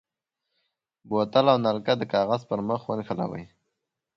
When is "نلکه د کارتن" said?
1.65-2.11